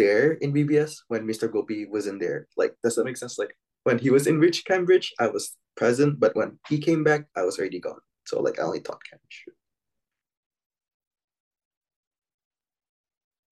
[0.00, 1.44] there in BBS when Mr.
[1.52, 2.48] Gopi wasn't there.
[2.56, 3.36] Like, does that make sense?
[3.36, 3.52] Like
[3.84, 7.44] when he was in Reach Cambridge, I was present, but when he came back, I
[7.44, 8.00] was already gone.
[8.24, 9.38] So like I only taught Cambridge.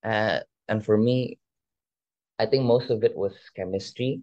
[0.01, 1.37] Uh, and for me,
[2.39, 4.23] I think most of it was chemistry.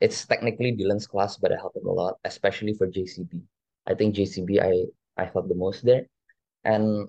[0.00, 3.42] It's technically Dylan's class, but I helped him a lot, especially for JCB.
[3.88, 4.86] I think JCB I
[5.18, 6.06] I helped the most there.
[6.62, 7.08] And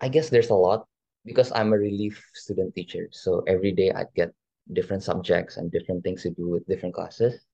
[0.00, 0.84] I guess there's a lot
[1.28, 3.08] because I'm a relief student teacher.
[3.12, 4.32] So every day I'd get
[4.72, 7.44] different subjects and different things to do with different classes.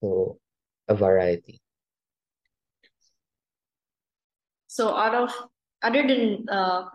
[0.00, 0.38] So
[0.88, 1.60] a variety.
[4.66, 5.30] So out of
[5.82, 6.88] other than uh,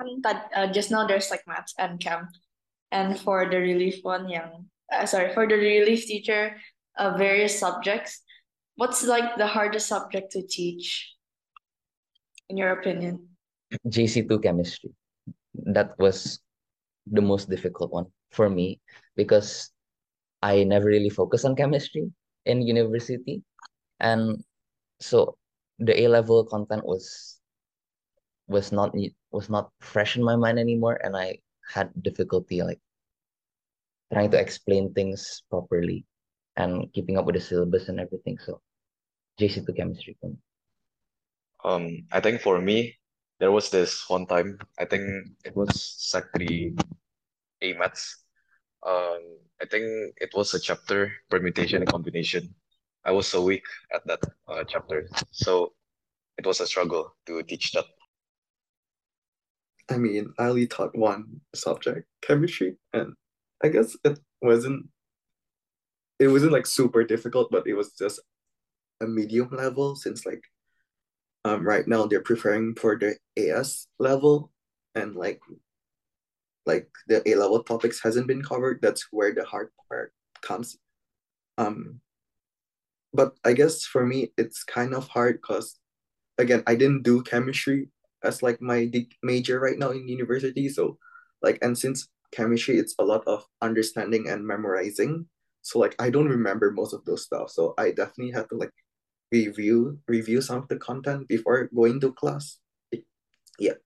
[0.56, 2.28] uh just now there's like maths and chem,
[2.92, 6.58] and for the relief one, yang uh, sorry for the relief teacher,
[6.98, 8.22] uh, various subjects.
[8.76, 11.14] What's like the hardest subject to teach,
[12.50, 13.30] in your opinion?
[13.86, 14.92] JC2 chemistry.
[15.64, 16.40] That was
[17.08, 18.80] the most difficult one for me
[19.16, 19.72] because
[20.42, 22.12] I never really focused on chemistry
[22.46, 23.44] in university.
[24.00, 24.44] And
[25.00, 25.38] so
[25.80, 27.40] the A level content was
[28.48, 28.94] was not
[29.32, 31.40] was not fresh in my mind anymore and I
[31.74, 32.80] had difficulty like
[34.12, 36.06] trying to explain things properly
[36.58, 38.38] and keeping up with the syllabus and everything.
[38.38, 38.62] So
[39.40, 40.38] JC2 chemistry for me.
[41.64, 42.98] Um, I think for me,
[43.44, 45.04] there was this one time, I think
[45.44, 46.74] it was Sec 3
[47.62, 48.24] A maths.
[48.88, 49.20] Um,
[49.62, 52.56] I think it was a chapter, permutation and combination.
[53.04, 55.74] I was so weak at that uh, chapter, so
[56.38, 57.84] it was a struggle to teach that.
[59.92, 63.12] I mean, I only taught one subject, chemistry, and
[63.62, 64.88] I guess it wasn't
[66.18, 68.22] it wasn't like super difficult, but it was just
[69.02, 70.44] a medium level since like
[71.46, 74.52] um right now they're preparing for the AS level
[74.96, 75.42] and like
[76.66, 78.80] like the A level topics hasn't been covered.
[78.82, 80.78] That's where the hard part comes.
[81.58, 82.00] Um
[83.14, 85.80] but I guess for me it's kind of hard because
[86.38, 87.90] again I didn't do chemistry
[88.24, 88.92] as like my
[89.24, 90.70] major right now in university.
[90.70, 90.98] So
[91.42, 95.28] like and since chemistry it's a lot of understanding and memorizing.
[95.62, 97.52] So like I don't remember most of those stuff.
[97.52, 98.74] So I definitely had to like
[99.34, 102.62] review review some of the content before going to class.
[103.58, 103.82] Yeah.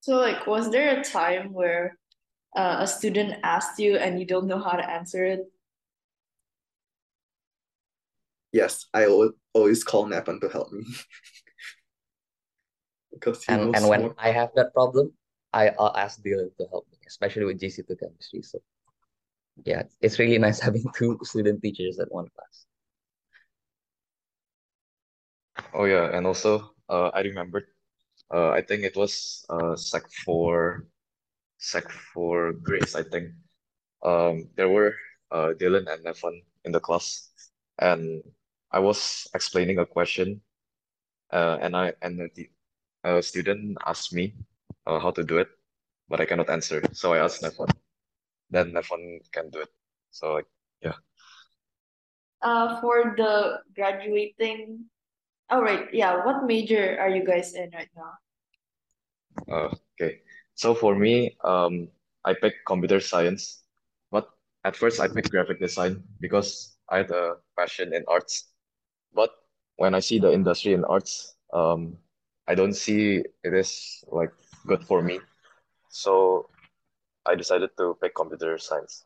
[0.00, 1.98] So like, was there a time where
[2.56, 5.50] uh, a student asked you and you don't know how to answer it?
[8.56, 9.06] yes, I
[9.52, 10.84] always call Nevan to help me.
[13.12, 14.14] because and, and when more.
[14.18, 15.12] I have that problem,
[15.52, 18.42] I, I'll ask Dylan to help me, especially with JC2 chemistry.
[18.42, 18.58] So
[19.64, 22.66] yeah, it's really nice having two student teachers at one class.
[25.74, 27.66] Oh yeah, and also uh, I remembered,
[28.32, 30.86] uh, I think it was uh, Sec 4,
[31.58, 33.30] Sec 4 Grace, I think.
[34.02, 34.94] Um, there were
[35.30, 37.30] uh, Dylan and Nevan in the class,
[37.78, 38.22] and
[38.70, 40.40] I was explaining a question,
[41.32, 42.48] uh, and I and the
[43.04, 44.34] a student asked me
[44.86, 45.48] uh, how to do it,
[46.08, 46.82] but I cannot answer.
[46.92, 47.70] So I asked Nevan.
[48.50, 49.70] Then Nevan can do it.
[50.10, 50.46] So like
[50.82, 50.98] yeah.
[52.42, 54.84] Uh, for the graduating,
[55.50, 56.24] oh right, yeah.
[56.24, 58.12] What major are you guys in right now?
[59.50, 60.20] Uh, okay.
[60.54, 61.88] So for me, um,
[62.24, 63.62] I picked computer science,
[64.10, 64.28] but
[64.64, 68.48] at first I picked graphic design because I had a passion in arts.
[69.14, 69.30] But
[69.76, 71.96] when I see the industry in arts, um,
[72.48, 74.32] I don't see it is like
[74.66, 75.20] good for me.
[75.88, 76.48] So
[77.26, 79.04] I decided to pick computer science.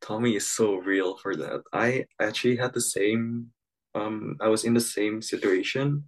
[0.00, 1.62] Tommy is so real for that.
[1.72, 3.53] I actually had the same
[3.94, 6.04] um I was in the same situation.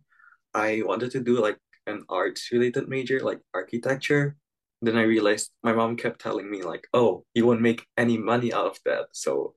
[0.54, 4.36] I wanted to do like an arts related major like architecture.
[4.82, 8.52] Then I realized my mom kept telling me like, "Oh, you won't make any money
[8.52, 9.54] out of that." So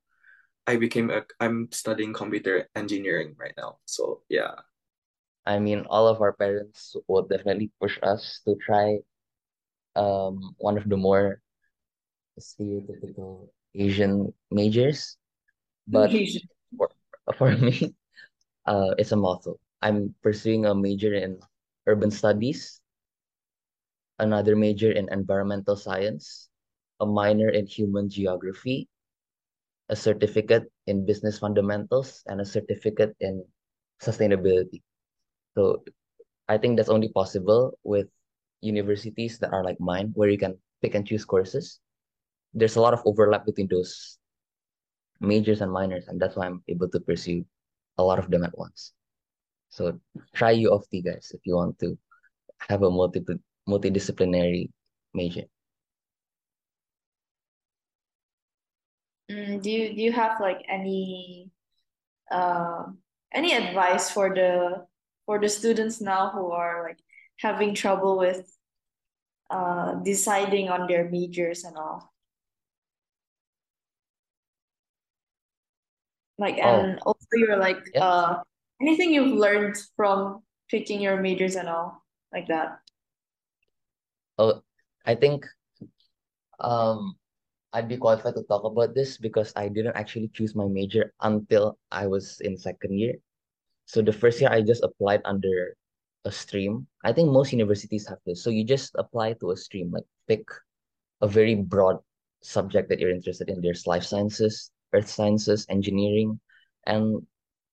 [0.67, 3.79] I became a I'm studying computer engineering right now.
[3.85, 4.55] So yeah,
[5.45, 8.99] I mean, all of our parents would definitely push us to try
[9.95, 11.41] um one of the more
[12.39, 15.17] stereotypical Asian majors.
[15.87, 16.17] But
[16.77, 16.91] for,
[17.37, 17.95] for me,
[18.69, 19.57] uh, it's a motto.
[19.81, 21.41] I'm pursuing a major in
[21.87, 22.79] urban studies,
[24.19, 26.49] another major in environmental science,
[27.01, 28.87] a minor in human geography,
[29.89, 33.43] a certificate in business fundamentals, and a certificate in
[33.99, 34.83] sustainability.
[35.57, 35.81] So
[36.47, 38.05] I think that's only possible with
[38.61, 41.79] universities that are like mine, where you can pick and choose courses.
[42.53, 44.19] There's a lot of overlap between those
[45.19, 47.45] majors and minors, and that's why I'm able to pursue
[47.99, 48.93] a lot of them at once.
[49.69, 49.99] So
[50.33, 51.99] try U of T, guys, if you want to
[52.71, 53.21] have a multi
[53.67, 54.71] multidisciplinary
[55.13, 55.45] major.
[59.29, 61.51] Mm, do you do you have like any
[62.31, 62.89] uh,
[63.33, 64.87] any advice for the
[65.27, 66.97] for the students now who are like
[67.37, 68.49] having trouble with
[69.49, 72.13] uh, deciding on their majors and all.
[76.39, 76.63] Like oh.
[76.63, 78.03] and also you're like yeah.
[78.03, 78.31] uh
[78.79, 82.79] anything you've learned from picking your majors and all like that.
[84.39, 84.63] Oh,
[85.05, 85.45] I think
[86.63, 87.19] um
[87.75, 91.77] I'd be qualified to talk about this because I didn't actually choose my major until
[91.91, 93.19] I was in second year.
[93.85, 95.75] So the first year I just applied under
[96.25, 96.87] a stream.
[97.03, 98.41] I think most universities have this.
[98.41, 100.47] So you just apply to a stream, like pick
[101.21, 101.99] a very broad
[102.41, 103.61] subject that you're interested in.
[103.61, 106.39] There's life sciences, earth sciences, engineering,
[106.85, 107.25] and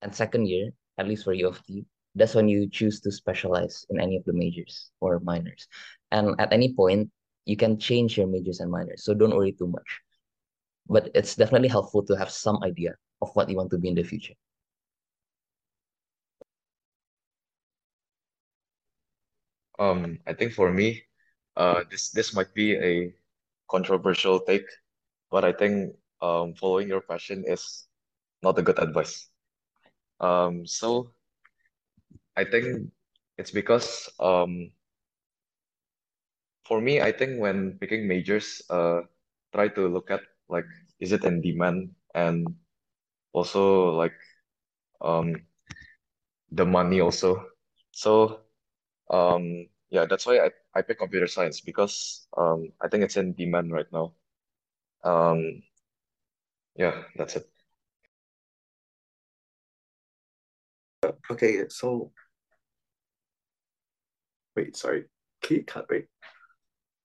[0.03, 3.85] and second year, at least for U of T, that's when you choose to specialize
[3.91, 5.69] in any of the majors or minors.
[6.11, 7.11] And at any point,
[7.45, 9.05] you can change your majors and minors.
[9.05, 10.01] So don't worry too much.
[10.89, 13.95] But it's definitely helpful to have some idea of what you want to be in
[13.95, 14.35] the future.
[19.79, 21.03] Um, I think for me,
[21.57, 23.15] uh, this this might be a
[23.69, 24.67] controversial take,
[25.31, 27.87] but I think um, following your passion is
[28.43, 29.29] not a good advice.
[30.21, 31.11] Um, so
[32.37, 32.91] I think
[33.39, 34.71] it's because um,
[36.65, 39.03] for me, I think when picking majors, uh,
[39.53, 40.67] try to look at like
[41.01, 42.47] is it in demand and
[43.33, 44.15] also like
[45.03, 45.35] um
[46.51, 47.45] the money also.
[47.93, 48.41] So
[49.11, 53.35] um, yeah, that's why I, I pick computer science because um, I think it's in
[53.35, 54.15] demand right now.
[55.05, 55.63] Um,
[56.77, 57.49] yeah, that's it.
[61.31, 62.13] Okay, so
[64.57, 65.05] wait, sorry.
[65.43, 65.87] Can you cut?
[65.89, 66.07] Wait,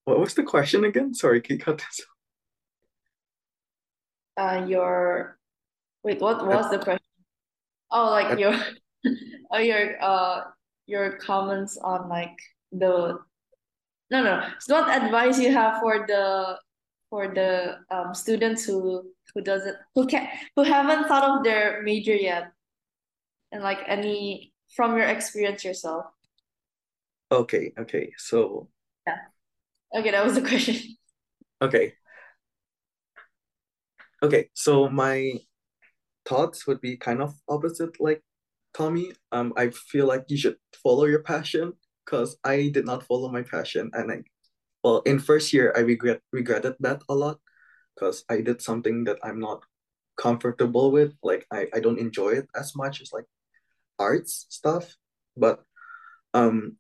[0.06, 1.14] what was the question again?
[1.14, 2.02] Sorry, can you cut this?
[4.38, 5.38] Uh, your
[6.04, 7.06] wait, what was the question?
[7.92, 8.56] Oh, like your,
[9.52, 10.42] oh, your uh
[10.88, 12.36] your comments on like
[12.72, 13.18] the
[14.10, 16.58] no no so what advice you have for the
[17.12, 19.04] for the um, students who
[19.36, 22.52] who doesn't who can who haven't thought of their major yet.
[23.52, 26.06] And like any from your experience yourself.
[27.30, 28.70] Okay okay so.
[29.06, 29.20] Yeah.
[29.94, 30.96] Okay that was the question.
[31.62, 31.94] Okay.
[34.24, 35.34] Okay so my
[36.26, 38.24] thoughts would be kind of opposite like
[38.74, 39.12] Tommy.
[39.34, 41.74] Um, I feel like you should follow your passion
[42.06, 44.24] because I did not follow my passion and I
[44.84, 47.40] well in first year I regret regretted that a lot
[47.96, 49.64] because I did something that I'm not
[50.18, 51.14] comfortable with.
[51.24, 53.26] Like I, I don't enjoy it as much as like
[54.00, 54.96] arts stuff.
[55.38, 55.64] But
[56.34, 56.78] um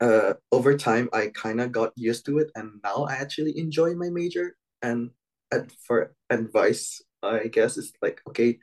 [0.00, 3.94] uh over time I kind of got used to it and now I actually enjoy
[3.94, 5.10] my major and
[5.52, 8.58] ad- for advice I guess it's like okay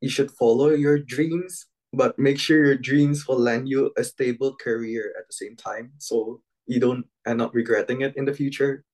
[0.00, 4.56] you should follow your dreams but make sure your dreams will land you a stable
[4.56, 8.84] career at the same time so you don't end up regretting it in the future.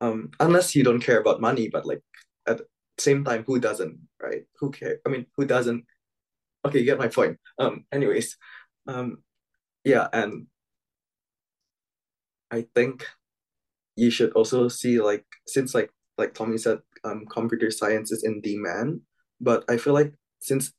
[0.00, 2.02] Um unless you don't care about money but like
[2.46, 2.66] at the
[2.98, 4.42] same time who doesn't right?
[4.60, 5.84] Who care i mean who doesn't?
[6.64, 7.38] Okay you get my point.
[7.58, 8.36] Um anyways
[8.86, 9.22] um
[9.84, 10.46] yeah and
[12.50, 13.06] i think
[13.96, 18.40] you should also see like since like like tommy said um computer science is in
[18.40, 19.00] demand
[19.40, 20.72] but i feel like since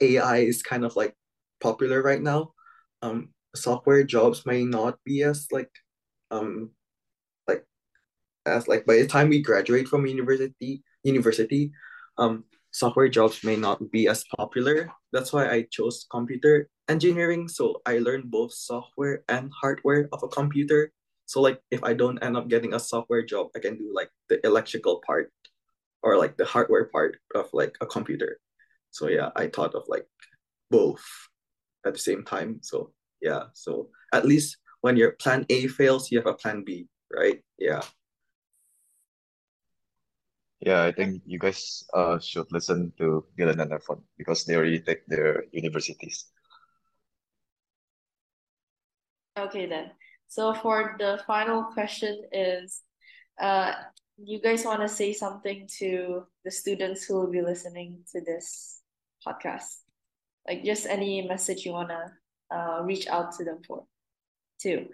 [0.00, 1.14] ai is kind of like
[1.60, 2.52] popular right now
[3.02, 5.70] um software jobs may not be as like
[6.30, 6.70] um
[7.46, 7.64] like
[8.46, 11.72] as like by the time we graduate from university university
[12.18, 14.90] um software jobs may not be as popular.
[15.12, 17.48] That's why i chose computer engineering.
[17.48, 20.92] So i learned both software and hardware of a computer.
[21.26, 24.10] So like if i don't end up getting a software job i can do like
[24.28, 25.30] the electrical part
[26.02, 28.40] or like the hardware part of like a computer.
[28.90, 30.08] So yeah i thought of like
[30.70, 31.04] both
[31.84, 32.60] at the same time.
[32.62, 32.92] So
[33.22, 37.40] yeah so at least when your plan a fails you have a plan b right
[37.58, 37.80] yeah
[40.62, 44.78] Yeah, I think you guys uh should listen to Dylan and Efron because they already
[44.78, 46.30] take their universities.
[49.36, 49.90] Okay then.
[50.28, 52.82] So for the final question is,
[53.40, 53.72] uh,
[54.22, 58.80] you guys want to say something to the students who will be listening to this
[59.26, 59.82] podcast?
[60.46, 62.06] Like just any message you want to
[62.52, 63.84] uh, reach out to them for,
[64.60, 64.88] too.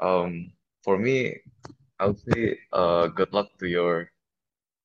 [0.00, 1.36] Um, for me,
[1.98, 4.10] I would say uh good luck to your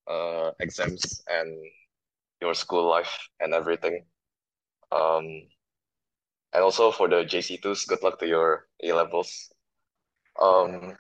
[0.08, 1.56] uh exams and
[2.42, 4.06] your school life and everything.
[4.92, 5.48] Um,
[6.54, 9.52] and also for the JC2s, good luck to your A levels.
[10.40, 10.96] Um,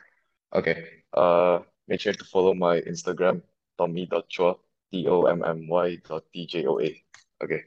[0.53, 1.03] okay.
[1.13, 3.41] Uh, make sure to follow my Instagram,
[3.77, 4.57] tommy.tjoa,
[4.95, 7.03] T-O-M-M-Y dot T-J-O-A.
[7.43, 7.61] Okay.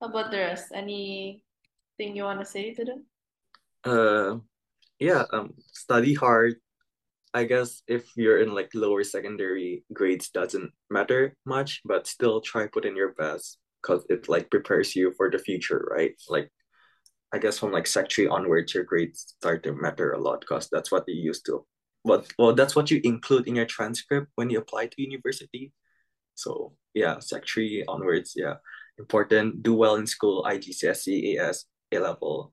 [0.00, 0.68] How about the rest?
[0.74, 3.08] Anything you want to say to them?
[3.84, 4.36] uh
[4.98, 6.56] yeah um study hard
[7.34, 12.66] i guess if you're in like lower secondary grades doesn't matter much but still try
[12.66, 16.48] put in your best because it like prepares you for the future right like
[17.32, 20.68] i guess from like sec 3 onwards your grades start to matter a lot because
[20.72, 21.66] that's what you used to
[22.04, 25.72] but well that's what you include in your transcript when you apply to university
[26.34, 28.54] so yeah sec 3 onwards yeah
[28.98, 32.52] important do well in school igcse as a level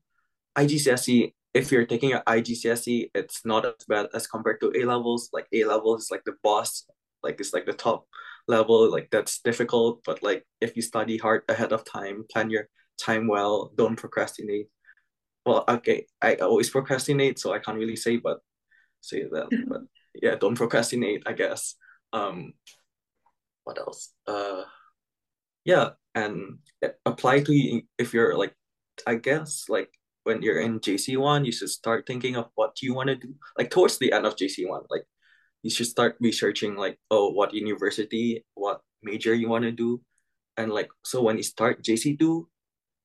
[0.58, 5.30] IGCSE, if you're taking your IGCSE, it's not as bad as compared to A levels.
[5.34, 6.86] Like A levels is like the boss,
[7.24, 8.08] like it's like the top
[8.48, 8.90] level.
[8.92, 10.04] Like that's difficult.
[10.06, 12.68] But like if you study hard ahead of time, plan your
[12.98, 14.68] time well, don't procrastinate.
[15.46, 18.40] Well, okay, I always procrastinate, so I can't really say, but
[19.02, 19.48] say that.
[19.68, 19.82] but
[20.22, 21.76] yeah, don't procrastinate, I guess.
[22.14, 22.54] Um,
[23.64, 24.14] what else?
[24.28, 24.64] Uh,
[25.66, 26.60] yeah, and
[27.06, 28.56] apply to if you're like,
[29.06, 29.90] I guess like
[30.24, 33.34] when you're in JC1, you should start thinking of what you want to do.
[33.58, 35.06] Like towards the end of JC1, like
[35.64, 40.02] you should start researching like, oh, what university, what major you want to do.
[40.58, 42.46] And like so when you start JC2,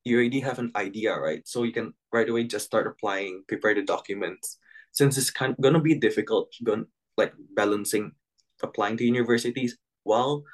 [0.04, 1.46] you already have an idea, right?
[1.46, 4.59] So you can right away just start applying, prepare the documents.
[4.92, 6.86] Since it's kind of gonna be difficult, going
[7.16, 8.12] like balancing
[8.62, 9.76] applying to universities
[10.07, 10.46] while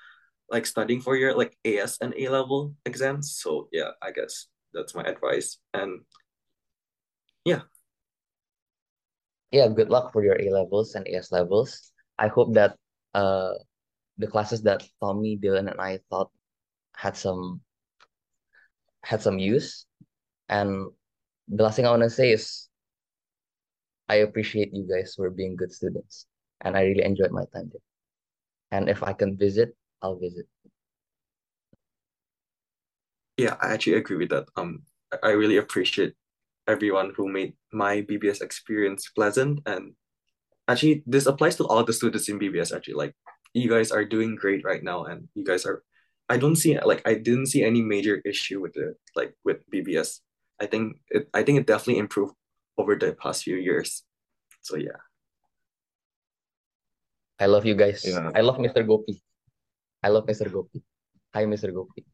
[0.48, 3.36] like studying for your like AS and A level exams.
[3.36, 5.58] So yeah, I guess that's my advice.
[5.72, 6.02] And
[7.44, 7.68] yeah.
[9.50, 11.92] Yeah, good luck for your A levels and AS levels.
[12.18, 12.76] I hope that
[13.14, 13.52] uh
[14.18, 16.30] the classes that Tommy, Dylan, and I thought
[16.96, 17.60] had some
[19.04, 19.86] had some use.
[20.48, 20.92] And
[21.48, 22.68] the last thing I want to say is
[24.08, 26.26] I appreciate you guys for being good students.
[26.60, 27.80] And I really enjoyed my time there.
[28.72, 30.46] And if I can visit, I'll visit.
[33.36, 34.48] Yeah, I actually agree with that.
[34.56, 34.82] Um,
[35.22, 36.14] I really appreciate
[36.66, 39.60] everyone who made my BBS experience pleasant.
[39.66, 39.92] And
[40.68, 42.74] actually, this applies to all the students in BBS.
[42.74, 43.14] Actually, like
[43.52, 45.82] you guys are doing great right now, and you guys are.
[46.28, 50.20] I don't see like I didn't see any major issue with the like with BBS.
[50.60, 51.28] I think it.
[51.34, 52.34] I think it definitely improved
[52.78, 54.02] over the past few years.
[54.62, 55.02] So yeah.
[57.42, 58.06] I love you guys.
[58.06, 58.30] Yeah.
[58.38, 58.86] I love Mr.
[58.86, 59.18] Gopi.
[59.98, 60.46] I love Mr.
[60.46, 60.78] Gopi.
[61.34, 61.74] Hi, Mr.
[61.74, 62.06] Gopi.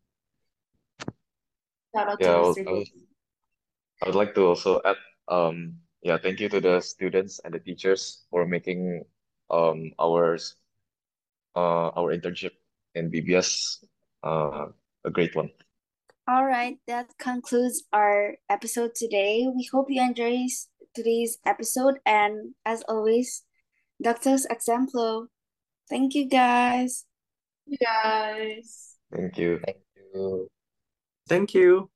[1.92, 2.64] Shout out Yeah, to Mr.
[2.64, 3.04] I would, Gopi.
[4.00, 4.96] I would like to also add,
[5.28, 9.04] um, yeah, thank you to the students and the teachers for making
[9.50, 10.56] um ours
[11.56, 12.52] uh our internship
[12.94, 13.84] in BBS
[14.24, 14.68] uh
[15.04, 15.50] a great one.
[16.28, 19.48] All right, that concludes our episode today.
[19.48, 20.52] We hope you enjoyed
[20.94, 23.44] today's episode, and as always,
[24.00, 25.28] Doctors example.
[25.88, 27.04] Thank you, guys.
[27.66, 28.96] You guys.
[29.12, 29.60] Thank you.
[29.64, 29.78] Thank
[30.14, 30.48] you.
[31.28, 31.90] Thank you.